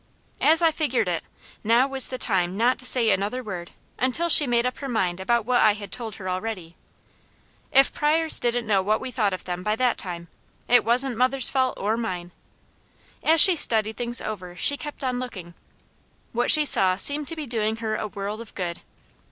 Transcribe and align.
As 0.41 0.63
I 0.63 0.71
figured 0.71 1.07
it, 1.07 1.23
now 1.63 1.85
was 1.87 2.07
the 2.09 2.17
time 2.17 2.57
not 2.57 2.79
to 2.79 2.87
say 2.87 3.11
another 3.11 3.43
word 3.43 3.69
until 3.99 4.29
she 4.29 4.47
made 4.47 4.65
up 4.65 4.79
her 4.79 4.89
mind 4.89 5.19
about 5.19 5.45
what 5.45 5.61
I 5.61 5.73
had 5.73 5.91
told 5.91 6.15
her 6.15 6.27
already. 6.27 6.75
If 7.71 7.93
Pryors 7.93 8.39
didn't 8.39 8.65
know 8.65 8.81
what 8.81 8.99
we 8.99 9.11
thought 9.11 9.31
of 9.31 9.43
them 9.43 9.61
by 9.61 9.75
that 9.75 9.99
time, 9.99 10.27
it 10.67 10.83
wasn't 10.83 11.17
mother's 11.17 11.51
fault 11.51 11.77
or 11.77 11.97
mine. 11.97 12.31
As 13.21 13.39
she 13.41 13.55
studied 13.55 13.95
things 13.97 14.19
over 14.21 14.55
she 14.55 14.75
kept 14.75 15.03
on 15.03 15.19
looking. 15.19 15.53
What 16.31 16.49
she 16.49 16.65
saw 16.65 16.95
seemed 16.97 17.27
to 17.27 17.35
be 17.35 17.45
doing 17.45 17.75
her 17.75 17.95
a 17.95 18.07
world 18.07 18.41
of 18.41 18.55
good. 18.55 18.81